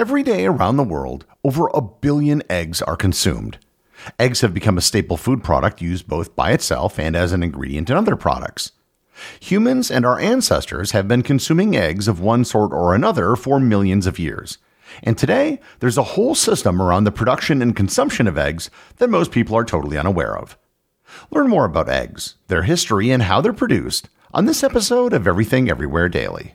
Every 0.00 0.22
day 0.22 0.46
around 0.46 0.78
the 0.78 0.82
world, 0.82 1.26
over 1.44 1.68
a 1.74 1.82
billion 1.82 2.42
eggs 2.48 2.80
are 2.80 2.96
consumed. 2.96 3.58
Eggs 4.18 4.40
have 4.40 4.54
become 4.54 4.78
a 4.78 4.80
staple 4.80 5.18
food 5.18 5.44
product 5.44 5.82
used 5.82 6.08
both 6.08 6.34
by 6.34 6.52
itself 6.52 6.98
and 6.98 7.14
as 7.14 7.34
an 7.34 7.42
ingredient 7.42 7.90
in 7.90 7.98
other 7.98 8.16
products. 8.16 8.72
Humans 9.40 9.90
and 9.90 10.06
our 10.06 10.18
ancestors 10.18 10.92
have 10.92 11.06
been 11.06 11.20
consuming 11.22 11.76
eggs 11.76 12.08
of 12.08 12.18
one 12.18 12.46
sort 12.46 12.72
or 12.72 12.94
another 12.94 13.36
for 13.36 13.60
millions 13.60 14.06
of 14.06 14.18
years. 14.18 14.56
And 15.02 15.18
today, 15.18 15.60
there's 15.80 15.98
a 15.98 16.14
whole 16.14 16.34
system 16.34 16.80
around 16.80 17.04
the 17.04 17.12
production 17.12 17.60
and 17.60 17.76
consumption 17.76 18.26
of 18.26 18.38
eggs 18.38 18.70
that 18.96 19.10
most 19.10 19.30
people 19.30 19.54
are 19.54 19.66
totally 19.66 19.98
unaware 19.98 20.34
of. 20.34 20.56
Learn 21.30 21.50
more 21.50 21.66
about 21.66 21.90
eggs, 21.90 22.36
their 22.46 22.62
history, 22.62 23.10
and 23.10 23.24
how 23.24 23.42
they're 23.42 23.52
produced 23.52 24.08
on 24.32 24.46
this 24.46 24.64
episode 24.64 25.12
of 25.12 25.26
Everything 25.26 25.68
Everywhere 25.68 26.08
Daily. 26.08 26.54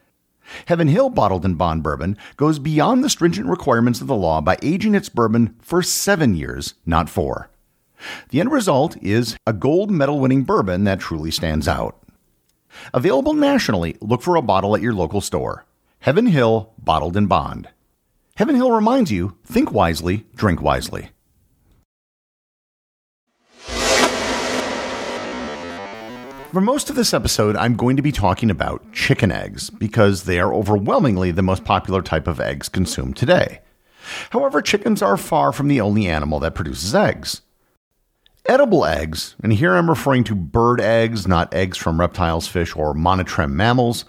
Heaven 0.65 0.87
Hill 0.87 1.09
Bottled 1.09 1.45
in 1.45 1.55
Bond 1.55 1.83
Bourbon 1.83 2.17
goes 2.37 2.59
beyond 2.59 3.03
the 3.03 3.09
stringent 3.09 3.47
requirements 3.47 4.01
of 4.01 4.07
the 4.07 4.15
law 4.15 4.41
by 4.41 4.57
aging 4.61 4.95
its 4.95 5.09
bourbon 5.09 5.55
for 5.61 5.81
seven 5.81 6.35
years, 6.35 6.75
not 6.85 7.09
four. 7.09 7.49
The 8.29 8.39
end 8.39 8.51
result 8.51 8.97
is 9.01 9.37
a 9.45 9.53
gold 9.53 9.91
medal 9.91 10.19
winning 10.19 10.43
bourbon 10.43 10.83
that 10.85 10.99
truly 10.99 11.31
stands 11.31 11.67
out. 11.67 11.97
Available 12.93 13.33
nationally, 13.33 13.97
look 14.01 14.21
for 14.21 14.35
a 14.35 14.41
bottle 14.41 14.75
at 14.75 14.81
your 14.81 14.93
local 14.93 15.21
store. 15.21 15.65
Heaven 15.99 16.25
Hill 16.25 16.73
Bottled 16.79 17.15
in 17.15 17.27
Bond. 17.27 17.69
Heaven 18.37 18.55
Hill 18.55 18.71
reminds 18.71 19.11
you 19.11 19.37
think 19.45 19.71
wisely, 19.71 20.25
drink 20.35 20.61
wisely. 20.61 21.09
For 26.51 26.59
most 26.59 26.89
of 26.89 26.97
this 26.97 27.13
episode, 27.13 27.55
I'm 27.55 27.77
going 27.77 27.95
to 27.95 28.01
be 28.01 28.11
talking 28.11 28.51
about 28.51 28.91
chicken 28.91 29.31
eggs 29.31 29.69
because 29.69 30.23
they 30.23 30.37
are 30.37 30.53
overwhelmingly 30.53 31.31
the 31.31 31.41
most 31.41 31.63
popular 31.63 32.01
type 32.01 32.27
of 32.27 32.41
eggs 32.41 32.67
consumed 32.67 33.15
today. 33.15 33.61
However, 34.31 34.61
chickens 34.61 35.01
are 35.01 35.15
far 35.15 35.53
from 35.53 35.69
the 35.69 35.79
only 35.79 36.07
animal 36.07 36.41
that 36.41 36.53
produces 36.53 36.93
eggs. 36.93 37.41
Edible 38.47 38.85
eggs, 38.85 39.37
and 39.41 39.53
here 39.53 39.75
I'm 39.75 39.89
referring 39.89 40.25
to 40.25 40.35
bird 40.35 40.81
eggs, 40.81 41.25
not 41.25 41.53
eggs 41.53 41.77
from 41.77 42.01
reptiles, 42.01 42.49
fish, 42.49 42.75
or 42.75 42.93
monotreme 42.93 43.51
mammals, 43.51 44.03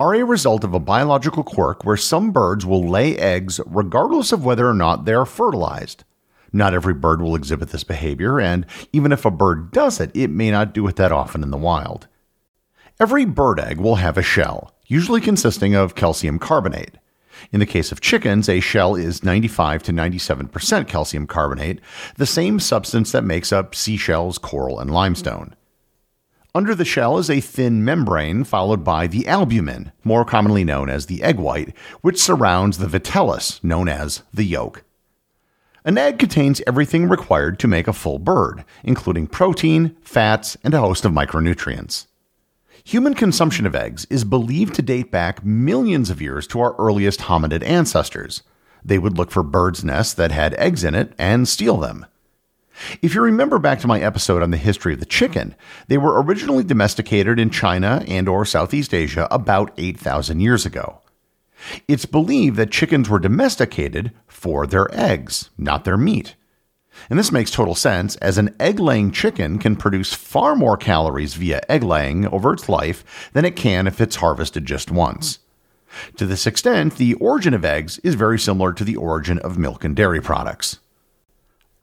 are 0.00 0.14
a 0.14 0.24
result 0.24 0.64
of 0.64 0.72
a 0.72 0.80
biological 0.80 1.44
quirk 1.44 1.84
where 1.84 1.98
some 1.98 2.30
birds 2.30 2.64
will 2.64 2.88
lay 2.88 3.18
eggs 3.18 3.60
regardless 3.66 4.32
of 4.32 4.46
whether 4.46 4.66
or 4.66 4.72
not 4.72 5.04
they 5.04 5.12
are 5.12 5.26
fertilized. 5.26 6.04
Not 6.52 6.74
every 6.74 6.94
bird 6.94 7.22
will 7.22 7.34
exhibit 7.34 7.70
this 7.70 7.84
behavior, 7.84 8.38
and 8.40 8.66
even 8.92 9.12
if 9.12 9.24
a 9.24 9.30
bird 9.30 9.72
does 9.72 10.00
it, 10.00 10.10
it 10.14 10.30
may 10.30 10.50
not 10.50 10.74
do 10.74 10.86
it 10.86 10.96
that 10.96 11.12
often 11.12 11.42
in 11.42 11.50
the 11.50 11.56
wild. 11.56 12.08
Every 13.00 13.24
bird 13.24 13.58
egg 13.58 13.78
will 13.78 13.96
have 13.96 14.18
a 14.18 14.22
shell, 14.22 14.74
usually 14.86 15.20
consisting 15.20 15.74
of 15.74 15.94
calcium 15.94 16.38
carbonate. 16.38 16.98
In 17.50 17.60
the 17.60 17.66
case 17.66 17.90
of 17.90 18.00
chickens, 18.00 18.48
a 18.48 18.60
shell 18.60 18.94
is 18.94 19.24
95 19.24 19.82
to 19.84 19.92
97% 19.92 20.86
calcium 20.86 21.26
carbonate, 21.26 21.80
the 22.16 22.26
same 22.26 22.60
substance 22.60 23.10
that 23.12 23.24
makes 23.24 23.52
up 23.52 23.74
seashells, 23.74 24.36
coral, 24.38 24.78
and 24.78 24.90
limestone. 24.90 25.54
Under 26.54 26.74
the 26.74 26.84
shell 26.84 27.16
is 27.16 27.30
a 27.30 27.40
thin 27.40 27.82
membrane 27.82 28.44
followed 28.44 28.84
by 28.84 29.06
the 29.06 29.26
albumen, 29.26 29.90
more 30.04 30.24
commonly 30.24 30.64
known 30.64 30.90
as 30.90 31.06
the 31.06 31.22
egg 31.22 31.38
white, 31.38 31.74
which 32.02 32.22
surrounds 32.22 32.76
the 32.76 32.86
vitellus, 32.86 33.64
known 33.64 33.88
as 33.88 34.22
the 34.34 34.44
yolk. 34.44 34.84
An 35.84 35.98
egg 35.98 36.20
contains 36.20 36.62
everything 36.64 37.08
required 37.08 37.58
to 37.58 37.66
make 37.66 37.88
a 37.88 37.92
full 37.92 38.20
bird, 38.20 38.64
including 38.84 39.26
protein, 39.26 39.96
fats, 40.02 40.56
and 40.62 40.74
a 40.74 40.80
host 40.80 41.04
of 41.04 41.10
micronutrients. 41.10 42.06
Human 42.84 43.14
consumption 43.14 43.66
of 43.66 43.74
eggs 43.74 44.06
is 44.08 44.22
believed 44.22 44.74
to 44.74 44.82
date 44.82 45.10
back 45.10 45.44
millions 45.44 46.08
of 46.08 46.22
years 46.22 46.46
to 46.48 46.60
our 46.60 46.76
earliest 46.78 47.20
hominid 47.22 47.64
ancestors. 47.64 48.42
They 48.84 48.98
would 48.98 49.18
look 49.18 49.32
for 49.32 49.42
birds' 49.42 49.84
nests 49.84 50.14
that 50.14 50.30
had 50.30 50.54
eggs 50.54 50.84
in 50.84 50.94
it 50.94 51.14
and 51.18 51.48
steal 51.48 51.76
them. 51.76 52.06
If 53.02 53.14
you 53.14 53.20
remember 53.20 53.58
back 53.58 53.80
to 53.80 53.88
my 53.88 54.00
episode 54.00 54.42
on 54.42 54.52
the 54.52 54.56
history 54.56 54.94
of 54.94 55.00
the 55.00 55.06
chicken, 55.06 55.56
they 55.88 55.98
were 55.98 56.22
originally 56.22 56.64
domesticated 56.64 57.40
in 57.40 57.50
China 57.50 58.04
and 58.06 58.28
or 58.28 58.44
Southeast 58.44 58.94
Asia 58.94 59.26
about 59.32 59.72
8,000 59.76 60.38
years 60.38 60.64
ago. 60.64 61.01
It's 61.88 62.06
believed 62.06 62.56
that 62.56 62.70
chickens 62.70 63.08
were 63.08 63.18
domesticated 63.18 64.12
for 64.26 64.66
their 64.66 64.88
eggs, 64.92 65.50
not 65.56 65.84
their 65.84 65.96
meat. 65.96 66.34
And 67.08 67.18
this 67.18 67.32
makes 67.32 67.50
total 67.50 67.74
sense, 67.74 68.16
as 68.16 68.38
an 68.38 68.54
egg 68.60 68.78
laying 68.78 69.12
chicken 69.12 69.58
can 69.58 69.76
produce 69.76 70.12
far 70.12 70.54
more 70.54 70.76
calories 70.76 71.34
via 71.34 71.62
egg 71.68 71.82
laying 71.82 72.26
over 72.28 72.52
its 72.52 72.68
life 72.68 73.30
than 73.32 73.44
it 73.44 73.56
can 73.56 73.86
if 73.86 74.00
it's 74.00 74.16
harvested 74.16 74.66
just 74.66 74.90
once. 74.90 75.38
To 76.16 76.26
this 76.26 76.46
extent, 76.46 76.96
the 76.96 77.14
origin 77.14 77.54
of 77.54 77.64
eggs 77.64 77.98
is 77.98 78.14
very 78.14 78.38
similar 78.38 78.72
to 78.72 78.84
the 78.84 78.96
origin 78.96 79.38
of 79.40 79.58
milk 79.58 79.84
and 79.84 79.96
dairy 79.96 80.20
products. 80.20 80.78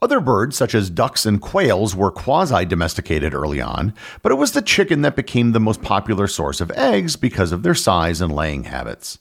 Other 0.02 0.22
birds, 0.22 0.56
such 0.56 0.74
as 0.74 0.90
ducks 0.90 1.26
and 1.26 1.42
quails, 1.42 1.96
were 1.96 2.12
quasi 2.12 2.66
domesticated 2.66 3.34
early 3.34 3.60
on, 3.60 3.94
but 4.22 4.32
it 4.32 4.36
was 4.36 4.54
the 4.54 4.62
chicken 4.62 5.02
that 5.02 5.16
became 5.16 5.52
the 5.52 5.60
most 5.60 5.82
popular 5.82 6.26
source 6.28 6.62
of 6.62 6.72
eggs 6.72 7.16
because 7.16 7.52
of 7.52 7.64
their 7.64 7.76
size 7.76 8.22
and 8.22 8.34
laying 8.34 8.64
habits. 8.64 9.20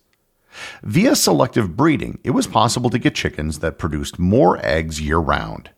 Via 0.82 1.16
selective 1.16 1.76
breeding, 1.76 2.18
it 2.24 2.30
was 2.30 2.46
possible 2.46 2.90
to 2.90 2.98
get 2.98 3.14
chickens 3.14 3.58
that 3.60 3.78
produced 3.78 4.18
more 4.18 4.64
eggs 4.64 5.00
year 5.00 5.18
round. 5.18 5.70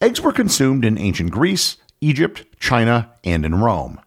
Eggs 0.00 0.20
were 0.20 0.32
consumed 0.32 0.84
in 0.84 0.98
ancient 0.98 1.30
Greece, 1.30 1.76
Egypt, 2.00 2.44
China, 2.58 3.12
and 3.24 3.44
in 3.44 3.56
Rome. 3.56 4.00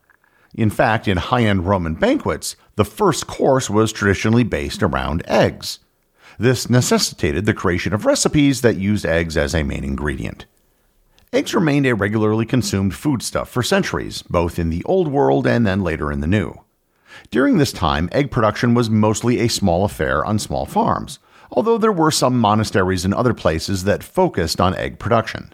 In 0.54 0.70
fact, 0.70 1.08
in 1.08 1.18
high 1.18 1.44
end 1.44 1.68
Roman 1.68 1.96
banquets, 1.96 2.56
the 2.76 2.86
first 2.86 3.28
course 3.28 3.70
was 3.70 3.92
traditionally 3.92 4.44
based 4.44 4.82
around 4.84 5.24
eggs. 5.28 5.80
This 6.38 6.70
necessitated 6.70 7.46
the 7.46 7.54
creation 7.54 7.94
of 7.94 8.06
recipes 8.06 8.62
that 8.62 8.76
used 8.76 9.06
eggs 9.06 9.38
as 9.38 9.56
a 9.56 9.64
main 9.64 9.84
ingredient. 9.84 10.46
Eggs 11.32 11.54
remained 11.54 11.86
a 11.86 11.96
regularly 11.96 12.46
consumed 12.46 12.96
foodstuff 12.96 13.50
for 13.50 13.64
centuries, 13.64 14.22
both 14.24 14.60
in 14.60 14.70
the 14.70 14.84
Old 14.86 15.08
World 15.08 15.48
and 15.48 15.66
then 15.66 15.82
later 15.82 16.12
in 16.12 16.22
the 16.22 16.28
New. 16.28 16.65
During 17.32 17.58
this 17.58 17.72
time, 17.72 18.10
egg 18.12 18.32
production 18.32 18.74
was 18.74 18.90
mostly 18.90 19.40
a 19.40 19.50
small 19.50 19.86
affair 19.86 20.24
on 20.26 20.40
small 20.40 20.66
farms, 20.66 21.20
although 21.52 21.78
there 21.78 21.92
were 21.92 22.12
some 22.12 22.40
monasteries 22.40 23.06
and 23.06 23.14
other 23.14 23.34
places 23.34 23.84
that 23.84 24.04
focused 24.04 24.60
on 24.60 24.76
egg 24.76 25.00
production. 25.00 25.54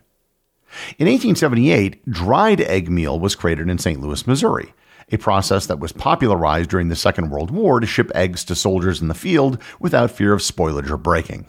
In 0.97 1.07
1878, 1.07 2.05
dried 2.09 2.61
egg 2.61 2.89
meal 2.89 3.19
was 3.19 3.35
created 3.35 3.69
in 3.69 3.77
St. 3.77 3.99
Louis, 3.99 4.25
Missouri, 4.25 4.73
a 5.11 5.17
process 5.17 5.65
that 5.67 5.79
was 5.79 5.91
popularized 5.91 6.69
during 6.69 6.87
the 6.87 6.95
Second 6.95 7.29
World 7.29 7.51
War 7.51 7.79
to 7.79 7.87
ship 7.87 8.11
eggs 8.15 8.45
to 8.45 8.55
soldiers 8.55 9.01
in 9.01 9.07
the 9.07 9.13
field 9.13 9.61
without 9.79 10.11
fear 10.11 10.33
of 10.33 10.41
spoilage 10.41 10.89
or 10.89 10.97
breaking. 10.97 11.47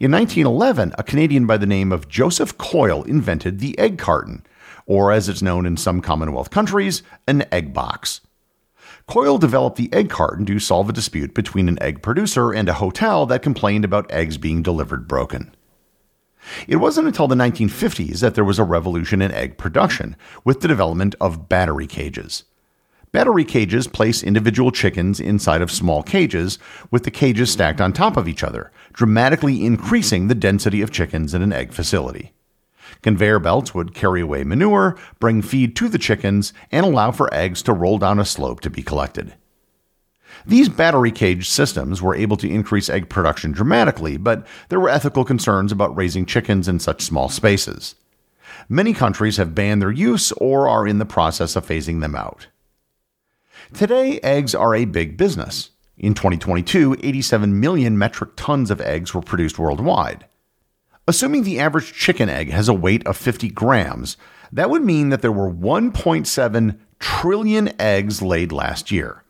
In 0.00 0.10
1911, 0.10 0.92
a 0.98 1.02
Canadian 1.02 1.46
by 1.46 1.56
the 1.56 1.66
name 1.66 1.92
of 1.92 2.08
Joseph 2.08 2.58
Coyle 2.58 3.04
invented 3.04 3.60
the 3.60 3.78
egg 3.78 3.96
carton, 3.96 4.44
or 4.86 5.12
as 5.12 5.28
it's 5.28 5.42
known 5.42 5.64
in 5.64 5.76
some 5.76 6.02
Commonwealth 6.02 6.50
countries, 6.50 7.02
an 7.26 7.44
egg 7.52 7.72
box. 7.72 8.20
Coyle 9.08 9.38
developed 9.38 9.78
the 9.78 9.90
egg 9.90 10.10
carton 10.10 10.44
to 10.44 10.58
solve 10.58 10.90
a 10.90 10.92
dispute 10.92 11.32
between 11.32 11.66
an 11.66 11.82
egg 11.82 12.02
producer 12.02 12.52
and 12.52 12.68
a 12.68 12.74
hotel 12.74 13.24
that 13.24 13.40
complained 13.40 13.86
about 13.86 14.10
eggs 14.12 14.36
being 14.36 14.62
delivered 14.62 15.08
broken. 15.08 15.56
It 16.66 16.76
wasn't 16.76 17.06
until 17.06 17.26
the 17.26 17.34
1950s 17.34 18.20
that 18.20 18.34
there 18.34 18.44
was 18.44 18.58
a 18.58 18.64
revolution 18.64 19.22
in 19.22 19.32
egg 19.32 19.56
production, 19.56 20.14
with 20.44 20.60
the 20.60 20.68
development 20.68 21.14
of 21.22 21.48
battery 21.48 21.86
cages. 21.86 22.44
Battery 23.10 23.46
cages 23.46 23.86
place 23.86 24.22
individual 24.22 24.70
chickens 24.70 25.20
inside 25.20 25.62
of 25.62 25.70
small 25.70 26.02
cages, 26.02 26.58
with 26.90 27.04
the 27.04 27.10
cages 27.10 27.50
stacked 27.50 27.80
on 27.80 27.94
top 27.94 28.18
of 28.18 28.28
each 28.28 28.44
other, 28.44 28.70
dramatically 28.92 29.64
increasing 29.64 30.28
the 30.28 30.34
density 30.34 30.82
of 30.82 30.90
chickens 30.90 31.32
in 31.32 31.40
an 31.40 31.54
egg 31.54 31.72
facility. 31.72 32.34
Conveyor 33.02 33.38
belts 33.38 33.74
would 33.74 33.94
carry 33.94 34.20
away 34.20 34.44
manure, 34.44 34.96
bring 35.20 35.42
feed 35.42 35.76
to 35.76 35.88
the 35.88 35.98
chickens, 35.98 36.52
and 36.70 36.84
allow 36.84 37.10
for 37.10 37.32
eggs 37.32 37.62
to 37.62 37.72
roll 37.72 37.98
down 37.98 38.18
a 38.18 38.24
slope 38.24 38.60
to 38.60 38.70
be 38.70 38.82
collected. 38.82 39.34
These 40.46 40.68
battery 40.68 41.10
cage 41.10 41.48
systems 41.48 42.00
were 42.00 42.14
able 42.14 42.36
to 42.38 42.48
increase 42.48 42.88
egg 42.88 43.08
production 43.08 43.52
dramatically, 43.52 44.16
but 44.16 44.46
there 44.68 44.80
were 44.80 44.88
ethical 44.88 45.24
concerns 45.24 45.72
about 45.72 45.96
raising 45.96 46.26
chickens 46.26 46.68
in 46.68 46.78
such 46.78 47.02
small 47.02 47.28
spaces. 47.28 47.94
Many 48.68 48.92
countries 48.92 49.36
have 49.36 49.54
banned 49.54 49.82
their 49.82 49.90
use 49.90 50.32
or 50.32 50.68
are 50.68 50.86
in 50.86 50.98
the 50.98 51.06
process 51.06 51.56
of 51.56 51.66
phasing 51.66 52.00
them 52.00 52.14
out. 52.14 52.48
Today, 53.74 54.20
eggs 54.20 54.54
are 54.54 54.74
a 54.74 54.84
big 54.84 55.16
business. 55.16 55.70
In 55.96 56.14
2022, 56.14 56.96
87 57.02 57.58
million 57.58 57.98
metric 57.98 58.30
tons 58.36 58.70
of 58.70 58.80
eggs 58.80 59.12
were 59.12 59.20
produced 59.20 59.58
worldwide. 59.58 60.26
Assuming 61.08 61.44
the 61.44 61.58
average 61.58 61.94
chicken 61.94 62.28
egg 62.28 62.50
has 62.50 62.68
a 62.68 62.74
weight 62.74 63.04
of 63.06 63.16
50 63.16 63.48
grams, 63.48 64.18
that 64.52 64.68
would 64.68 64.84
mean 64.84 65.08
that 65.08 65.22
there 65.22 65.32
were 65.32 65.50
1.7 65.50 66.78
trillion 66.98 67.80
eggs 67.80 68.20
laid 68.20 68.52
last 68.52 68.90
year. 68.90 69.24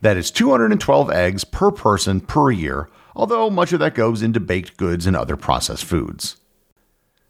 That 0.00 0.16
is 0.16 0.30
212 0.30 1.10
eggs 1.10 1.44
per 1.44 1.70
person 1.70 2.22
per 2.22 2.50
year, 2.50 2.88
although 3.14 3.50
much 3.50 3.74
of 3.74 3.80
that 3.80 3.94
goes 3.94 4.22
into 4.22 4.40
baked 4.40 4.78
goods 4.78 5.06
and 5.06 5.14
other 5.14 5.36
processed 5.36 5.84
foods. 5.84 6.38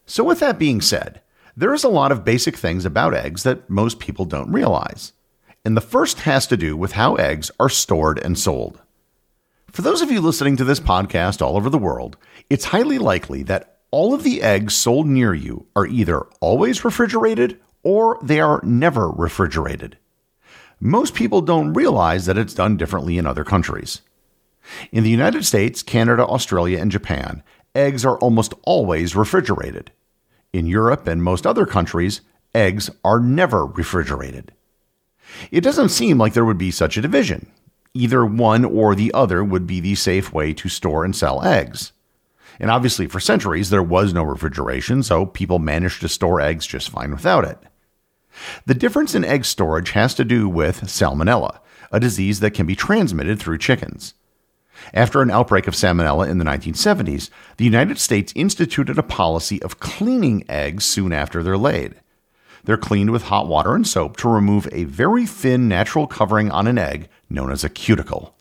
So, 0.06 0.22
with 0.22 0.38
that 0.38 0.56
being 0.56 0.80
said, 0.80 1.20
there 1.56 1.74
is 1.74 1.82
a 1.82 1.88
lot 1.88 2.12
of 2.12 2.24
basic 2.24 2.56
things 2.56 2.84
about 2.84 3.12
eggs 3.12 3.42
that 3.42 3.68
most 3.68 3.98
people 3.98 4.24
don't 4.24 4.52
realize. 4.52 5.14
And 5.64 5.76
the 5.76 5.80
first 5.80 6.20
has 6.20 6.46
to 6.46 6.56
do 6.56 6.76
with 6.76 6.92
how 6.92 7.16
eggs 7.16 7.50
are 7.58 7.68
stored 7.68 8.20
and 8.20 8.38
sold. 8.38 8.80
For 9.72 9.82
those 9.82 10.00
of 10.00 10.12
you 10.12 10.20
listening 10.20 10.56
to 10.58 10.64
this 10.64 10.80
podcast 10.80 11.42
all 11.42 11.56
over 11.56 11.68
the 11.68 11.76
world, 11.76 12.16
it's 12.48 12.66
highly 12.66 12.98
likely 12.98 13.42
that 13.44 13.78
all 13.90 14.14
of 14.14 14.22
the 14.22 14.42
eggs 14.42 14.74
sold 14.74 15.06
near 15.06 15.34
you 15.34 15.66
are 15.74 15.86
either 15.86 16.20
always 16.40 16.84
refrigerated 16.84 17.60
or 17.82 18.18
they 18.22 18.40
are 18.40 18.60
never 18.62 19.10
refrigerated 19.10 19.96
most 20.80 21.14
people 21.14 21.42
don't 21.42 21.74
realize 21.74 22.24
that 22.24 22.38
it's 22.38 22.54
done 22.54 22.78
differently 22.78 23.18
in 23.18 23.26
other 23.26 23.44
countries. 23.44 24.00
In 24.90 25.04
the 25.04 25.10
United 25.10 25.44
States, 25.44 25.82
Canada, 25.82 26.24
Australia, 26.24 26.78
and 26.78 26.90
Japan, 26.90 27.42
eggs 27.74 28.04
are 28.04 28.18
almost 28.18 28.54
always 28.62 29.14
refrigerated. 29.14 29.92
In 30.54 30.66
Europe 30.66 31.06
and 31.06 31.22
most 31.22 31.46
other 31.46 31.66
countries, 31.66 32.22
eggs 32.54 32.88
are 33.04 33.20
never 33.20 33.66
refrigerated. 33.66 34.52
It 35.50 35.60
doesn't 35.60 35.90
seem 35.90 36.16
like 36.16 36.32
there 36.32 36.46
would 36.46 36.58
be 36.58 36.70
such 36.70 36.96
a 36.96 37.02
division. 37.02 37.50
Either 37.92 38.24
one 38.24 38.64
or 38.64 38.94
the 38.94 39.12
other 39.12 39.44
would 39.44 39.66
be 39.66 39.80
the 39.80 39.94
safe 39.94 40.32
way 40.32 40.54
to 40.54 40.68
store 40.68 41.04
and 41.04 41.14
sell 41.14 41.44
eggs. 41.44 41.92
And 42.60 42.70
obviously, 42.70 43.06
for 43.06 43.18
centuries, 43.18 43.70
there 43.70 43.82
was 43.82 44.12
no 44.12 44.22
refrigeration, 44.22 45.02
so 45.02 45.24
people 45.24 45.58
managed 45.58 46.02
to 46.02 46.08
store 46.08 46.40
eggs 46.40 46.66
just 46.66 46.90
fine 46.90 47.10
without 47.10 47.44
it. 47.44 47.58
The 48.66 48.74
difference 48.74 49.14
in 49.14 49.24
egg 49.24 49.46
storage 49.46 49.92
has 49.92 50.14
to 50.14 50.24
do 50.24 50.48
with 50.48 50.82
salmonella, 50.82 51.58
a 51.90 51.98
disease 51.98 52.40
that 52.40 52.52
can 52.52 52.66
be 52.66 52.76
transmitted 52.76 53.40
through 53.40 53.58
chickens. 53.58 54.14
After 54.94 55.20
an 55.20 55.30
outbreak 55.30 55.66
of 55.66 55.74
salmonella 55.74 56.28
in 56.28 56.38
the 56.38 56.44
1970s, 56.44 57.30
the 57.56 57.64
United 57.64 57.98
States 57.98 58.32
instituted 58.36 58.98
a 58.98 59.02
policy 59.02 59.62
of 59.62 59.80
cleaning 59.80 60.44
eggs 60.48 60.84
soon 60.84 61.12
after 61.12 61.42
they're 61.42 61.58
laid. 61.58 61.94
They're 62.64 62.76
cleaned 62.76 63.10
with 63.10 63.24
hot 63.24 63.48
water 63.48 63.74
and 63.74 63.86
soap 63.86 64.16
to 64.18 64.28
remove 64.28 64.68
a 64.70 64.84
very 64.84 65.26
thin 65.26 65.66
natural 65.66 66.06
covering 66.06 66.50
on 66.50 66.66
an 66.66 66.78
egg 66.78 67.08
known 67.28 67.50
as 67.50 67.64
a 67.64 67.70
cuticle. 67.70 68.36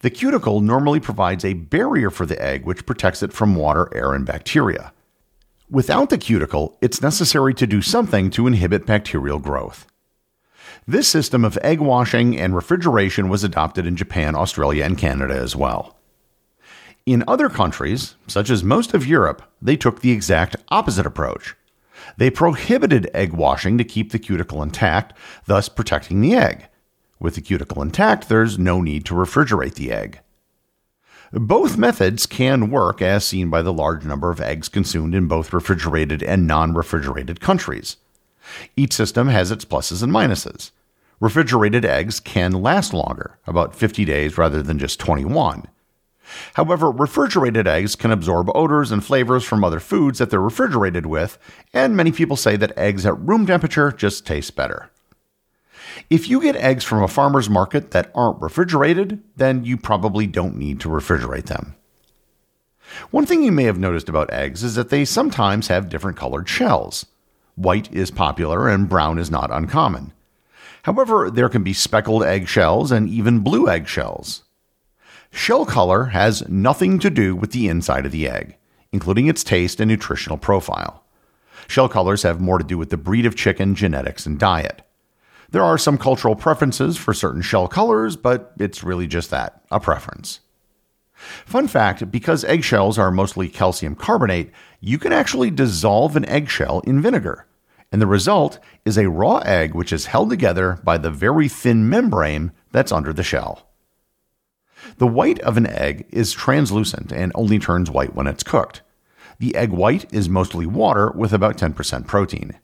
The 0.00 0.10
cuticle 0.10 0.60
normally 0.60 1.00
provides 1.00 1.44
a 1.44 1.54
barrier 1.54 2.10
for 2.10 2.26
the 2.26 2.40
egg 2.42 2.64
which 2.64 2.86
protects 2.86 3.22
it 3.22 3.32
from 3.32 3.54
water, 3.54 3.88
air, 3.94 4.12
and 4.14 4.24
bacteria. 4.24 4.92
Without 5.70 6.08
the 6.10 6.18
cuticle, 6.18 6.78
it's 6.80 7.02
necessary 7.02 7.52
to 7.54 7.66
do 7.66 7.82
something 7.82 8.30
to 8.30 8.46
inhibit 8.46 8.86
bacterial 8.86 9.38
growth. 9.38 9.86
This 10.86 11.06
system 11.06 11.44
of 11.44 11.58
egg 11.62 11.80
washing 11.80 12.38
and 12.38 12.54
refrigeration 12.54 13.28
was 13.28 13.44
adopted 13.44 13.86
in 13.86 13.94
Japan, 13.94 14.34
Australia, 14.34 14.84
and 14.84 14.96
Canada 14.96 15.34
as 15.34 15.54
well. 15.54 15.98
In 17.04 17.24
other 17.28 17.50
countries, 17.50 18.16
such 18.26 18.48
as 18.48 18.64
most 18.64 18.94
of 18.94 19.06
Europe, 19.06 19.42
they 19.60 19.76
took 19.76 20.00
the 20.00 20.12
exact 20.12 20.56
opposite 20.68 21.06
approach. 21.06 21.54
They 22.16 22.30
prohibited 22.30 23.10
egg 23.12 23.32
washing 23.32 23.76
to 23.78 23.84
keep 23.84 24.12
the 24.12 24.18
cuticle 24.18 24.62
intact, 24.62 25.12
thus 25.46 25.68
protecting 25.68 26.20
the 26.20 26.34
egg. 26.34 26.68
With 27.20 27.34
the 27.34 27.40
cuticle 27.40 27.82
intact, 27.82 28.28
there's 28.28 28.58
no 28.58 28.80
need 28.80 29.04
to 29.06 29.14
refrigerate 29.14 29.74
the 29.74 29.92
egg. 29.92 30.20
Both 31.32 31.76
methods 31.76 32.26
can 32.26 32.70
work, 32.70 33.02
as 33.02 33.26
seen 33.26 33.50
by 33.50 33.60
the 33.62 33.72
large 33.72 34.04
number 34.04 34.30
of 34.30 34.40
eggs 34.40 34.68
consumed 34.68 35.14
in 35.14 35.26
both 35.26 35.52
refrigerated 35.52 36.22
and 36.22 36.46
non 36.46 36.74
refrigerated 36.74 37.40
countries. 37.40 37.96
Each 38.76 38.94
system 38.94 39.28
has 39.28 39.50
its 39.50 39.64
pluses 39.64 40.02
and 40.02 40.12
minuses. 40.12 40.70
Refrigerated 41.20 41.84
eggs 41.84 42.20
can 42.20 42.52
last 42.52 42.94
longer, 42.94 43.38
about 43.46 43.74
50 43.74 44.04
days 44.04 44.38
rather 44.38 44.62
than 44.62 44.78
just 44.78 45.00
21. 45.00 45.66
However, 46.54 46.90
refrigerated 46.90 47.66
eggs 47.66 47.96
can 47.96 48.12
absorb 48.12 48.50
odors 48.54 48.92
and 48.92 49.04
flavors 49.04 49.44
from 49.44 49.64
other 49.64 49.80
foods 49.80 50.18
that 50.18 50.30
they're 50.30 50.40
refrigerated 50.40 51.06
with, 51.06 51.38
and 51.74 51.96
many 51.96 52.12
people 52.12 52.36
say 52.36 52.56
that 52.56 52.76
eggs 52.78 53.04
at 53.04 53.18
room 53.18 53.46
temperature 53.46 53.90
just 53.90 54.26
taste 54.26 54.54
better. 54.54 54.90
If 56.10 56.28
you 56.28 56.40
get 56.40 56.56
eggs 56.56 56.84
from 56.84 57.02
a 57.02 57.08
farmer's 57.08 57.50
market 57.50 57.90
that 57.92 58.10
aren't 58.14 58.40
refrigerated, 58.40 59.22
then 59.36 59.64
you 59.64 59.76
probably 59.76 60.26
don't 60.26 60.56
need 60.56 60.80
to 60.80 60.88
refrigerate 60.88 61.46
them. 61.46 61.74
One 63.10 63.26
thing 63.26 63.42
you 63.42 63.52
may 63.52 63.64
have 63.64 63.78
noticed 63.78 64.08
about 64.08 64.32
eggs 64.32 64.62
is 64.62 64.74
that 64.74 64.88
they 64.88 65.04
sometimes 65.04 65.68
have 65.68 65.88
different 65.88 66.16
colored 66.16 66.48
shells. 66.48 67.06
White 67.54 67.92
is 67.92 68.10
popular 68.10 68.68
and 68.68 68.88
brown 68.88 69.18
is 69.18 69.30
not 69.30 69.50
uncommon. 69.50 70.12
However, 70.84 71.30
there 71.30 71.48
can 71.48 71.62
be 71.62 71.72
speckled 71.72 72.22
egg 72.22 72.48
shells 72.48 72.90
and 72.90 73.08
even 73.08 73.40
blue 73.40 73.68
egg 73.68 73.88
shells. 73.88 74.44
Shell 75.30 75.66
color 75.66 76.06
has 76.06 76.48
nothing 76.48 76.98
to 77.00 77.10
do 77.10 77.36
with 77.36 77.52
the 77.52 77.68
inside 77.68 78.06
of 78.06 78.12
the 78.12 78.28
egg, 78.28 78.56
including 78.92 79.26
its 79.26 79.44
taste 79.44 79.80
and 79.80 79.90
nutritional 79.90 80.38
profile. 80.38 81.04
Shell 81.66 81.90
colors 81.90 82.22
have 82.22 82.40
more 82.40 82.56
to 82.56 82.64
do 82.64 82.78
with 82.78 82.88
the 82.88 82.96
breed 82.96 83.26
of 83.26 83.36
chicken, 83.36 83.74
genetics, 83.74 84.24
and 84.24 84.38
diet. 84.38 84.82
There 85.50 85.64
are 85.64 85.78
some 85.78 85.96
cultural 85.96 86.36
preferences 86.36 86.96
for 86.96 87.14
certain 87.14 87.40
shell 87.40 87.68
colors, 87.68 88.16
but 88.16 88.52
it's 88.58 88.84
really 88.84 89.06
just 89.06 89.30
that 89.30 89.62
a 89.70 89.80
preference. 89.80 90.40
Fun 91.14 91.66
fact 91.66 92.10
because 92.10 92.44
eggshells 92.44 92.98
are 92.98 93.10
mostly 93.10 93.48
calcium 93.48 93.94
carbonate, 93.94 94.52
you 94.80 94.98
can 94.98 95.12
actually 95.12 95.50
dissolve 95.50 96.16
an 96.16 96.24
eggshell 96.26 96.80
in 96.80 97.00
vinegar. 97.00 97.46
And 97.90 98.02
the 98.02 98.06
result 98.06 98.58
is 98.84 98.98
a 98.98 99.08
raw 99.08 99.38
egg 99.38 99.74
which 99.74 99.92
is 99.92 100.06
held 100.06 100.30
together 100.30 100.78
by 100.84 100.98
the 100.98 101.10
very 101.10 101.48
thin 101.48 101.88
membrane 101.88 102.52
that's 102.70 102.92
under 102.92 103.12
the 103.12 103.22
shell. 103.22 103.66
The 104.98 105.06
white 105.06 105.40
of 105.40 105.56
an 105.56 105.66
egg 105.66 106.06
is 106.10 106.32
translucent 106.32 107.10
and 107.10 107.32
only 107.34 107.58
turns 107.58 107.90
white 107.90 108.14
when 108.14 108.26
it's 108.26 108.42
cooked. 108.42 108.82
The 109.38 109.56
egg 109.56 109.70
white 109.70 110.12
is 110.12 110.28
mostly 110.28 110.66
water 110.66 111.10
with 111.10 111.32
about 111.32 111.56
10% 111.56 112.06
protein. 112.06 112.58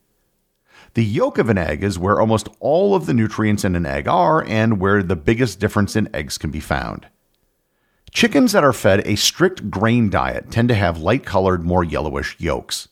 The 0.94 1.04
yolk 1.04 1.38
of 1.38 1.48
an 1.48 1.58
egg 1.58 1.82
is 1.82 1.98
where 1.98 2.20
almost 2.20 2.48
all 2.60 2.94
of 2.94 3.06
the 3.06 3.14
nutrients 3.14 3.64
in 3.64 3.74
an 3.74 3.84
egg 3.84 4.06
are 4.06 4.44
and 4.44 4.80
where 4.80 5.02
the 5.02 5.16
biggest 5.16 5.58
difference 5.58 5.96
in 5.96 6.14
eggs 6.14 6.38
can 6.38 6.52
be 6.52 6.60
found. 6.60 7.08
Chickens 8.12 8.52
that 8.52 8.62
are 8.62 8.72
fed 8.72 9.04
a 9.04 9.16
strict 9.16 9.72
grain 9.72 10.08
diet 10.08 10.52
tend 10.52 10.68
to 10.68 10.74
have 10.76 10.98
light 10.98 11.26
colored, 11.26 11.64
more 11.64 11.82
yellowish 11.82 12.36
yolks. 12.38 12.88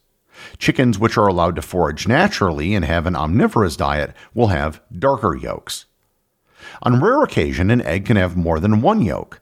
Chickens 0.59 0.99
which 0.99 1.17
are 1.17 1.29
allowed 1.29 1.55
to 1.55 1.63
forage 1.63 2.09
naturally 2.09 2.75
and 2.75 2.85
have 2.85 3.07
an 3.07 3.15
omnivorous 3.15 3.77
diet 3.77 4.17
will 4.35 4.49
have 4.49 4.83
darker 4.99 5.37
yolks. 5.37 5.85
On 6.83 7.01
rare 7.01 7.23
occasion, 7.23 7.71
an 7.71 7.83
egg 7.83 8.07
can 8.07 8.17
have 8.17 8.37
more 8.37 8.59
than 8.59 8.83
one 8.83 9.01
yolk. 9.01 9.41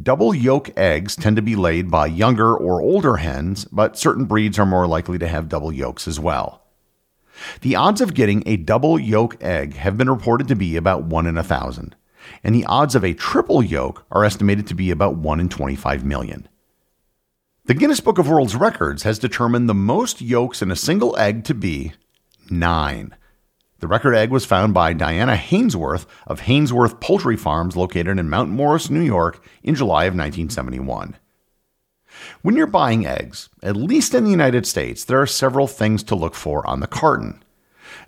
Double 0.00 0.32
yolk 0.32 0.70
eggs 0.78 1.16
tend 1.16 1.34
to 1.34 1.42
be 1.42 1.56
laid 1.56 1.90
by 1.90 2.06
younger 2.06 2.54
or 2.54 2.80
older 2.80 3.16
hens, 3.16 3.64
but 3.64 3.98
certain 3.98 4.26
breeds 4.26 4.60
are 4.60 4.66
more 4.66 4.86
likely 4.86 5.18
to 5.18 5.26
have 5.26 5.48
double 5.48 5.72
yolks 5.72 6.06
as 6.06 6.20
well. 6.20 6.65
The 7.60 7.76
odds 7.76 8.00
of 8.00 8.14
getting 8.14 8.42
a 8.46 8.56
double 8.56 8.98
yolk 8.98 9.36
egg 9.42 9.74
have 9.74 9.96
been 9.96 10.10
reported 10.10 10.48
to 10.48 10.56
be 10.56 10.76
about 10.76 11.04
1 11.04 11.26
in 11.26 11.38
a 11.38 11.42
thousand, 11.42 11.96
and 12.42 12.54
the 12.54 12.64
odds 12.66 12.94
of 12.94 13.04
a 13.04 13.14
triple 13.14 13.62
yolk 13.62 14.04
are 14.10 14.24
estimated 14.24 14.66
to 14.68 14.74
be 14.74 14.90
about 14.90 15.16
1 15.16 15.40
in 15.40 15.48
25 15.48 16.04
million. 16.04 16.48
The 17.66 17.74
Guinness 17.74 18.00
Book 18.00 18.18
of 18.18 18.28
World 18.28 18.54
Records 18.54 19.02
has 19.02 19.18
determined 19.18 19.68
the 19.68 19.74
most 19.74 20.20
yolks 20.20 20.62
in 20.62 20.70
a 20.70 20.76
single 20.76 21.16
egg 21.18 21.44
to 21.44 21.54
be 21.54 21.94
9. 22.48 23.16
The 23.80 23.88
record 23.88 24.14
egg 24.14 24.30
was 24.30 24.46
found 24.46 24.72
by 24.72 24.92
Diana 24.92 25.34
Hainsworth 25.34 26.06
of 26.26 26.42
Hainsworth 26.42 27.00
Poultry 27.00 27.36
Farms 27.36 27.76
located 27.76 28.18
in 28.18 28.30
Mount 28.30 28.50
Morris, 28.50 28.88
New 28.88 29.02
York 29.02 29.44
in 29.62 29.74
July 29.74 30.04
of 30.04 30.14
1971. 30.14 31.16
When 32.42 32.56
you're 32.56 32.66
buying 32.66 33.06
eggs, 33.06 33.48
at 33.62 33.76
least 33.76 34.14
in 34.14 34.24
the 34.24 34.30
United 34.30 34.66
States, 34.66 35.04
there 35.04 35.20
are 35.20 35.26
several 35.26 35.66
things 35.66 36.02
to 36.04 36.14
look 36.14 36.34
for 36.34 36.66
on 36.66 36.80
the 36.80 36.86
carton. 36.86 37.42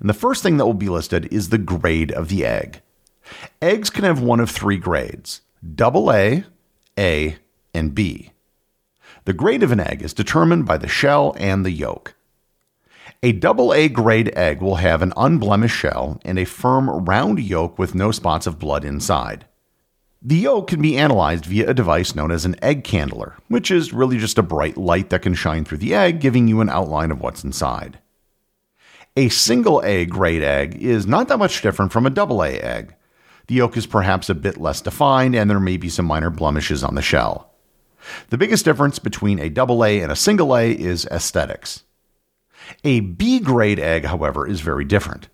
And 0.01 0.09
the 0.09 0.15
first 0.15 0.43
thing 0.43 0.57
that 0.57 0.67
will 0.67 0.75
be 0.75 0.89
listed 0.89 1.33
is 1.33 1.49
the 1.49 1.59
grade 1.59 2.13
of 2.13 2.29
the 2.29 2.45
egg. 2.45 2.81
Eggs 3.61 3.91
can 3.91 4.05
have 4.05 4.21
one 4.21 4.41
of 4.41 4.51
three 4.51 4.79
grades 4.79 5.43
double 5.75 6.13
A, 6.13 6.45
A, 6.99 7.37
and 7.75 7.95
B. 7.95 8.31
The 9.25 9.33
grade 9.33 9.63
of 9.63 9.73
an 9.73 9.81
egg 9.81 10.03
is 10.03 10.15
determined 10.15 10.67
by 10.67 10.79
the 10.79 10.89
shell 10.89 11.35
and 11.39 11.65
the 11.65 11.71
yolk. 11.71 12.15
A 13.23 13.33
double 13.33 13.75
A 13.75 13.89
grade 13.89 14.33
egg 14.37 14.63
will 14.63 14.77
have 14.77 15.03
an 15.03 15.13
unblemished 15.17 15.77
shell 15.77 16.21
and 16.25 16.39
a 16.39 16.45
firm 16.45 16.89
round 16.89 17.41
yolk 17.41 17.79
with 17.79 17.95
no 17.95 18.13
spots 18.13 18.47
of 18.47 18.61
blood 18.61 18.85
inside. 18.85 19.45
The 20.21 20.37
yolk 20.37 20.67
can 20.67 20.83
be 20.83 20.99
analyzed 20.99 21.47
via 21.47 21.71
a 21.71 21.75
device 21.75 22.17
known 22.17 22.33
as 22.33 22.45
an 22.45 22.57
egg 22.61 22.83
candler, 22.83 23.37
which 23.47 23.71
is 23.71 23.93
really 23.93 24.19
just 24.19 24.37
a 24.37 24.43
bright 24.43 24.77
light 24.77 25.11
that 25.11 25.23
can 25.23 25.35
shine 25.35 25.65
through 25.65 25.79
the 25.79 25.95
egg, 25.95 26.19
giving 26.21 26.49
you 26.49 26.61
an 26.61 26.69
outline 26.69 27.13
of 27.13 27.21
what's 27.21 27.45
inside. 27.45 28.01
A 29.17 29.29
single 29.29 29.81
A 29.85 30.07
grade 30.07 30.43
egg 30.43 30.83
is 30.83 31.07
not 31.07 31.29
that 31.29 31.39
much 31.39 31.63
different 31.63 31.93
from 31.93 32.05
a 32.05 32.11
double 32.11 32.43
A 32.43 32.59
egg. 32.59 32.97
The 33.47 33.55
yolk 33.57 33.77
is 33.77 33.87
perhaps 33.87 34.29
a 34.29 34.35
bit 34.35 34.61
less 34.61 34.81
defined, 34.81 35.37
and 35.37 35.49
there 35.49 35.61
may 35.61 35.77
be 35.77 35.89
some 35.89 36.07
minor 36.07 36.31
blemishes 36.31 36.83
on 36.83 36.97
the 36.97 37.03
shell. 37.03 37.55
The 38.31 38.39
biggest 38.39 38.65
difference 38.65 38.99
between 38.99 39.39
a 39.39 39.49
double 39.49 39.85
A 39.85 40.01
and 40.01 40.11
a 40.11 40.17
single 40.17 40.57
A 40.57 40.73
is 40.73 41.07
aesthetics. 41.07 41.85
A 42.83 43.01
B 43.01 43.39
grade 43.39 43.79
egg, 43.79 44.05
however, 44.05 44.47
is 44.49 44.61
very 44.63 44.85
different. 44.85 45.29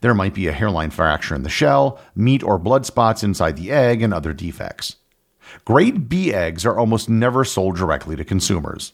There 0.00 0.14
might 0.14 0.34
be 0.34 0.46
a 0.46 0.52
hairline 0.52 0.90
fracture 0.90 1.34
in 1.34 1.42
the 1.42 1.50
shell, 1.50 1.98
meat 2.14 2.42
or 2.42 2.58
blood 2.58 2.86
spots 2.86 3.22
inside 3.22 3.56
the 3.56 3.70
egg, 3.70 4.02
and 4.02 4.14
other 4.14 4.32
defects. 4.32 4.96
Grade 5.64 6.08
B 6.08 6.32
eggs 6.32 6.64
are 6.66 6.78
almost 6.78 7.08
never 7.08 7.44
sold 7.44 7.76
directly 7.76 8.16
to 8.16 8.24
consumers. 8.24 8.92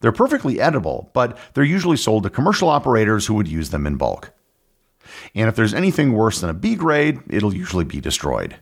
They're 0.00 0.12
perfectly 0.12 0.60
edible, 0.60 1.10
but 1.14 1.38
they're 1.54 1.64
usually 1.64 1.96
sold 1.96 2.22
to 2.22 2.30
commercial 2.30 2.68
operators 2.68 3.26
who 3.26 3.34
would 3.34 3.48
use 3.48 3.70
them 3.70 3.86
in 3.86 3.96
bulk. 3.96 4.32
And 5.34 5.48
if 5.48 5.56
there's 5.56 5.74
anything 5.74 6.12
worse 6.12 6.40
than 6.40 6.50
a 6.50 6.54
B 6.54 6.74
grade, 6.74 7.20
it'll 7.28 7.54
usually 7.54 7.84
be 7.84 8.00
destroyed. 8.00 8.56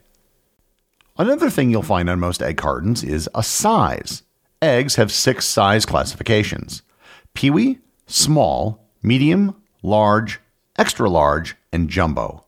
Another 1.16 1.48
thing 1.48 1.70
you'll 1.70 1.82
find 1.82 2.10
on 2.10 2.18
most 2.18 2.42
egg 2.42 2.56
cartons 2.56 3.04
is 3.04 3.28
a 3.34 3.42
size. 3.42 4.22
Eggs 4.60 4.96
have 4.96 5.12
six 5.12 5.44
size 5.44 5.86
classifications 5.86 6.82
peewee, 7.34 7.78
small, 8.06 8.88
medium, 9.02 9.54
large, 9.82 10.40
extra 10.78 11.08
large, 11.08 11.56
and 11.74 11.90
jumbo. 11.90 12.44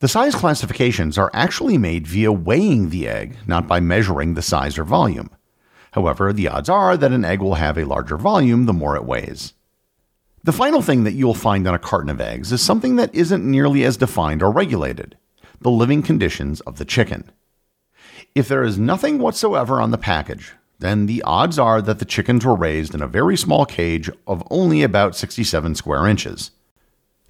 The 0.00 0.08
size 0.08 0.34
classifications 0.34 1.16
are 1.16 1.30
actually 1.32 1.78
made 1.78 2.06
via 2.06 2.30
weighing 2.30 2.90
the 2.90 3.08
egg, 3.08 3.38
not 3.46 3.66
by 3.66 3.80
measuring 3.80 4.34
the 4.34 4.42
size 4.42 4.78
or 4.78 4.84
volume. 4.84 5.30
However, 5.92 6.32
the 6.32 6.48
odds 6.48 6.68
are 6.68 6.96
that 6.96 7.12
an 7.12 7.24
egg 7.24 7.40
will 7.40 7.54
have 7.54 7.78
a 7.78 7.86
larger 7.86 8.18
volume 8.18 8.66
the 8.66 8.72
more 8.72 8.96
it 8.96 9.04
weighs. 9.04 9.54
The 10.42 10.52
final 10.52 10.82
thing 10.82 11.04
that 11.04 11.14
you'll 11.14 11.32
find 11.32 11.66
on 11.66 11.74
a 11.74 11.78
carton 11.78 12.10
of 12.10 12.20
eggs 12.20 12.52
is 12.52 12.60
something 12.60 12.96
that 12.96 13.14
isn't 13.14 13.50
nearly 13.50 13.82
as 13.82 13.96
defined 13.96 14.42
or 14.42 14.50
regulated 14.50 15.16
the 15.60 15.70
living 15.70 16.02
conditions 16.02 16.60
of 16.62 16.76
the 16.76 16.84
chicken. 16.84 17.30
If 18.34 18.48
there 18.48 18.62
is 18.62 18.76
nothing 18.76 19.18
whatsoever 19.18 19.80
on 19.80 19.90
the 19.90 19.96
package, 19.96 20.52
then 20.80 21.06
the 21.06 21.22
odds 21.22 21.58
are 21.58 21.80
that 21.80 21.98
the 21.98 22.04
chickens 22.04 22.44
were 22.44 22.54
raised 22.54 22.94
in 22.94 23.00
a 23.00 23.08
very 23.08 23.38
small 23.38 23.64
cage 23.64 24.10
of 24.26 24.46
only 24.50 24.82
about 24.82 25.16
67 25.16 25.76
square 25.76 26.06
inches. 26.06 26.50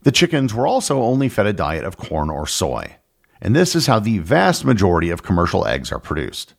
The 0.05 0.13
chickens 0.13 0.53
were 0.53 0.67
also 0.67 1.03
only 1.03 1.31
fed 1.31 1.47
a 1.47 1.55
diet 1.55 1.85
of 1.85 1.97
corn 1.97 2.29
or 2.29 2.47
soy, 2.47 2.97
and 3.41 3.57
this 3.57 3.75
is 3.75 3.87
how 3.87 3.99
the 3.99 4.19
vast 4.19 4.63
majority 4.63 5.09
of 5.09 5.23
commercial 5.23 5.67
eggs 5.67 5.91
are 5.91 5.99
produced. 5.99 6.53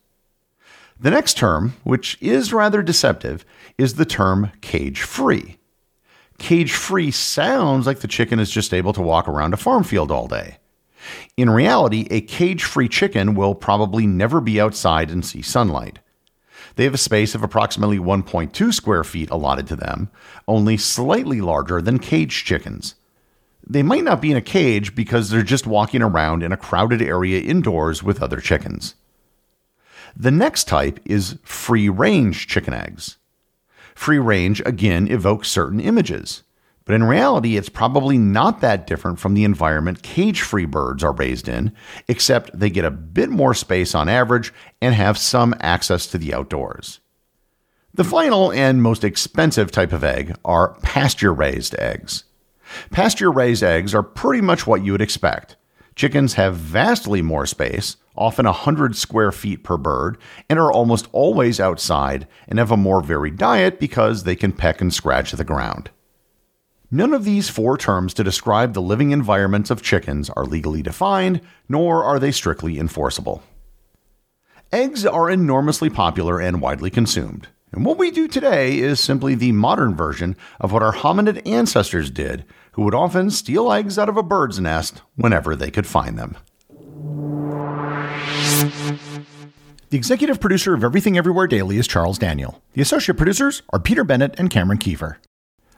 The 0.98 1.12
next 1.12 1.36
term, 1.36 1.74
which 1.84 2.18
is 2.20 2.52
rather 2.52 2.82
deceptive, 2.82 3.44
is 3.78 3.94
the 3.94 4.04
term 4.04 4.50
cage 4.62 5.02
free. 5.02 5.58
Cage 6.38 6.72
free 6.72 7.12
sounds 7.12 7.86
like 7.86 8.00
the 8.00 8.08
chicken 8.08 8.40
is 8.40 8.50
just 8.50 8.74
able 8.74 8.92
to 8.92 9.00
walk 9.00 9.28
around 9.28 9.54
a 9.54 9.58
farm 9.58 9.84
field 9.84 10.10
all 10.10 10.26
day. 10.26 10.58
In 11.36 11.48
reality, 11.48 12.08
a 12.10 12.22
cage 12.22 12.64
free 12.64 12.88
chicken 12.88 13.36
will 13.36 13.54
probably 13.54 14.08
never 14.08 14.40
be 14.40 14.60
outside 14.60 15.08
and 15.08 15.24
see 15.24 15.40
sunlight. 15.40 16.00
They 16.74 16.82
have 16.82 16.94
a 16.94 16.98
space 16.98 17.36
of 17.36 17.44
approximately 17.44 17.98
1.2 17.98 18.74
square 18.74 19.04
feet 19.04 19.30
allotted 19.30 19.68
to 19.68 19.76
them, 19.76 20.10
only 20.48 20.76
slightly 20.76 21.40
larger 21.40 21.80
than 21.80 22.00
caged 22.00 22.44
chickens. 22.44 22.96
They 23.66 23.82
might 23.82 24.04
not 24.04 24.22
be 24.22 24.30
in 24.30 24.36
a 24.36 24.42
cage 24.42 24.94
because 24.94 25.28
they're 25.28 25.42
just 25.42 25.66
walking 25.66 26.02
around 26.02 26.42
in 26.42 26.52
a 26.52 26.56
crowded 26.56 27.02
area 27.02 27.40
indoors 27.40 28.02
with 28.02 28.22
other 28.22 28.40
chickens. 28.40 28.94
The 30.16 30.30
next 30.30 30.68
type 30.68 31.00
is 31.04 31.38
free 31.42 31.88
range 31.88 32.46
chicken 32.46 32.72
eggs. 32.72 33.16
Free 33.94 34.18
range 34.18 34.62
again 34.64 35.08
evokes 35.08 35.48
certain 35.48 35.80
images, 35.80 36.42
but 36.84 36.94
in 36.94 37.02
reality, 37.02 37.56
it's 37.56 37.68
probably 37.68 38.16
not 38.16 38.60
that 38.60 38.86
different 38.86 39.18
from 39.18 39.34
the 39.34 39.42
environment 39.42 40.02
cage 40.02 40.40
free 40.40 40.64
birds 40.64 41.02
are 41.02 41.12
raised 41.12 41.48
in, 41.48 41.72
except 42.06 42.56
they 42.56 42.70
get 42.70 42.84
a 42.84 42.90
bit 42.90 43.28
more 43.28 43.54
space 43.54 43.94
on 43.94 44.08
average 44.08 44.52
and 44.80 44.94
have 44.94 45.18
some 45.18 45.54
access 45.60 46.06
to 46.06 46.18
the 46.18 46.32
outdoors. 46.32 47.00
The 47.92 48.04
final 48.04 48.52
and 48.52 48.82
most 48.82 49.02
expensive 49.02 49.72
type 49.72 49.92
of 49.92 50.04
egg 50.04 50.36
are 50.44 50.74
pasture 50.82 51.34
raised 51.34 51.74
eggs. 51.78 52.24
Pasture 52.90 53.30
raised 53.30 53.62
eggs 53.62 53.94
are 53.94 54.02
pretty 54.02 54.40
much 54.40 54.66
what 54.66 54.84
you 54.84 54.92
would 54.92 55.00
expect. 55.00 55.56
Chickens 55.94 56.34
have 56.34 56.56
vastly 56.56 57.22
more 57.22 57.46
space, 57.46 57.96
often 58.16 58.44
100 58.44 58.96
square 58.96 59.32
feet 59.32 59.64
per 59.64 59.76
bird, 59.76 60.18
and 60.48 60.58
are 60.58 60.72
almost 60.72 61.08
always 61.12 61.58
outside 61.58 62.26
and 62.48 62.58
have 62.58 62.70
a 62.70 62.76
more 62.76 63.00
varied 63.00 63.38
diet 63.38 63.80
because 63.80 64.24
they 64.24 64.36
can 64.36 64.52
peck 64.52 64.80
and 64.80 64.92
scratch 64.92 65.32
the 65.32 65.44
ground. 65.44 65.90
None 66.90 67.12
of 67.12 67.24
these 67.24 67.48
four 67.48 67.76
terms 67.76 68.14
to 68.14 68.22
describe 68.22 68.74
the 68.74 68.82
living 68.82 69.10
environments 69.10 69.70
of 69.70 69.82
chickens 69.82 70.30
are 70.30 70.44
legally 70.44 70.82
defined, 70.82 71.40
nor 71.68 72.04
are 72.04 72.18
they 72.18 72.30
strictly 72.30 72.78
enforceable. 72.78 73.42
Eggs 74.72 75.04
are 75.06 75.30
enormously 75.30 75.90
popular 75.90 76.40
and 76.40 76.60
widely 76.60 76.90
consumed. 76.90 77.48
And 77.76 77.84
what 77.84 77.98
we 77.98 78.10
do 78.10 78.26
today 78.26 78.78
is 78.78 79.00
simply 79.00 79.34
the 79.34 79.52
modern 79.52 79.94
version 79.94 80.34
of 80.58 80.72
what 80.72 80.82
our 80.82 80.94
hominid 80.94 81.46
ancestors 81.46 82.10
did, 82.10 82.46
who 82.72 82.82
would 82.84 82.94
often 82.94 83.30
steal 83.30 83.70
eggs 83.70 83.98
out 83.98 84.08
of 84.08 84.16
a 84.16 84.22
bird's 84.22 84.58
nest 84.58 85.02
whenever 85.16 85.54
they 85.54 85.70
could 85.70 85.86
find 85.86 86.18
them. 86.18 86.38
The 89.90 89.98
executive 89.98 90.40
producer 90.40 90.72
of 90.72 90.82
Everything 90.82 91.18
Everywhere 91.18 91.46
Daily 91.46 91.76
is 91.76 91.86
Charles 91.86 92.18
Daniel. 92.18 92.62
The 92.72 92.80
associate 92.80 93.18
producers 93.18 93.60
are 93.68 93.78
Peter 93.78 94.04
Bennett 94.04 94.40
and 94.40 94.48
Cameron 94.48 94.78
Kieffer. 94.78 95.16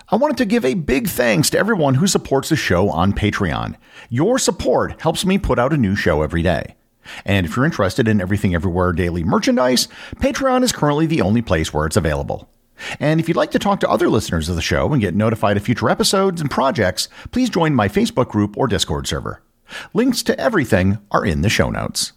I 0.09 0.14
wanted 0.17 0.37
to 0.37 0.45
give 0.45 0.64
a 0.64 0.75
big 0.75 1.09
thanks 1.09 1.50
to 1.50 1.59
everyone 1.59 1.97
who 1.97 2.07
supports 2.07 2.49
the 2.49 2.57
show 2.57 2.90
on 2.90 3.12
Patreon. 3.12 3.75
Your 4.09 4.38
support 4.38 5.02
helps 5.02 5.26
me 5.26 5.37
put 5.37 5.59
out 5.59 5.73
a 5.73 5.76
new 5.76 5.97
show 5.97 6.23
every 6.23 6.43
day. 6.43 6.76
And 7.24 7.46
if 7.46 7.56
you're 7.56 7.64
interested 7.64 8.08
in 8.08 8.20
Everything 8.20 8.54
Everywhere 8.54 8.92
Daily 8.92 9.24
merchandise, 9.24 9.88
Patreon 10.16 10.62
is 10.62 10.72
currently 10.72 11.06
the 11.06 11.22
only 11.22 11.42
place 11.42 11.72
where 11.72 11.86
it's 11.86 11.96
available. 11.96 12.48
And 13.00 13.20
if 13.20 13.28
you'd 13.28 13.36
like 13.36 13.50
to 13.52 13.58
talk 13.58 13.80
to 13.80 13.90
other 13.90 14.08
listeners 14.08 14.48
of 14.48 14.56
the 14.56 14.62
show 14.62 14.92
and 14.92 15.00
get 15.00 15.14
notified 15.14 15.56
of 15.56 15.64
future 15.64 15.90
episodes 15.90 16.40
and 16.40 16.50
projects, 16.50 17.08
please 17.32 17.50
join 17.50 17.74
my 17.74 17.88
Facebook 17.88 18.28
group 18.28 18.56
or 18.56 18.66
Discord 18.68 19.06
server. 19.06 19.42
Links 19.92 20.22
to 20.24 20.38
everything 20.38 20.98
are 21.10 21.26
in 21.26 21.42
the 21.42 21.48
show 21.48 21.70
notes. 21.70 22.12